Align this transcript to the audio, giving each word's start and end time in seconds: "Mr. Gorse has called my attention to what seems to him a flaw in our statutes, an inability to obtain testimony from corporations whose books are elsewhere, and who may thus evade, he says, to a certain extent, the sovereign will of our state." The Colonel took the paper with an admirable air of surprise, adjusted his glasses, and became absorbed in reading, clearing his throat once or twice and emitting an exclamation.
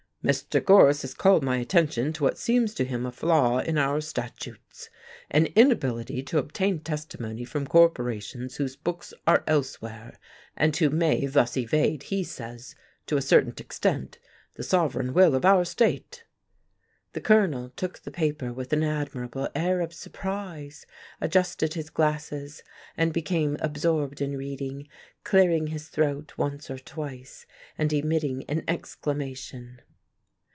"Mr. 0.23 0.63
Gorse 0.63 1.01
has 1.01 1.15
called 1.15 1.41
my 1.41 1.57
attention 1.57 2.13
to 2.13 2.21
what 2.21 2.37
seems 2.37 2.75
to 2.75 2.85
him 2.85 3.07
a 3.07 3.11
flaw 3.11 3.57
in 3.57 3.75
our 3.79 3.99
statutes, 3.99 4.87
an 5.31 5.47
inability 5.55 6.21
to 6.21 6.37
obtain 6.37 6.77
testimony 6.79 7.43
from 7.43 7.65
corporations 7.65 8.57
whose 8.57 8.75
books 8.75 9.15
are 9.25 9.43
elsewhere, 9.47 10.19
and 10.55 10.75
who 10.77 10.91
may 10.91 11.25
thus 11.25 11.57
evade, 11.57 12.03
he 12.03 12.23
says, 12.23 12.75
to 13.07 13.17
a 13.17 13.21
certain 13.21 13.51
extent, 13.57 14.19
the 14.53 14.61
sovereign 14.61 15.11
will 15.11 15.33
of 15.33 15.43
our 15.43 15.65
state." 15.65 16.23
The 17.13 17.21
Colonel 17.21 17.71
took 17.71 17.97
the 17.97 18.11
paper 18.11 18.53
with 18.53 18.71
an 18.73 18.83
admirable 18.83 19.49
air 19.55 19.81
of 19.81 19.91
surprise, 19.91 20.85
adjusted 21.19 21.73
his 21.73 21.89
glasses, 21.89 22.61
and 22.95 23.11
became 23.11 23.57
absorbed 23.59 24.21
in 24.21 24.37
reading, 24.37 24.87
clearing 25.23 25.65
his 25.67 25.87
throat 25.89 26.37
once 26.37 26.69
or 26.69 26.77
twice 26.77 27.47
and 27.75 27.91
emitting 27.91 28.43
an 28.47 28.63
exclamation. 28.67 29.81